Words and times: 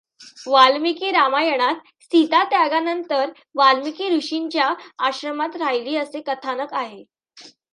वाल्मिकी 0.47 1.11
रामायणात 1.11 1.75
सीतात्यागानंतर 2.11 3.31
वाल्मिकी 3.55 4.09
ऋषींच्या 4.09 4.73
आश्रमात 4.99 5.55
राहिली 5.55 5.95
असे 5.97 6.21
कथानक 6.27 6.73
आहे. 6.73 7.03